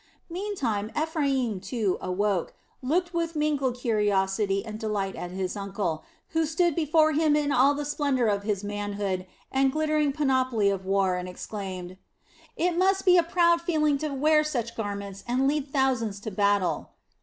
[0.31, 6.73] Meantime Ephraim, too, awoke, looked with mingled curiosity and delight at his uncle, who stood
[6.75, 11.29] before him in all the splendor of his manhood and glittering panoply of war, and
[11.29, 11.97] exclaimed:
[12.57, 16.89] "It must be a proud feeling to wear such garments and lead thousands to battle."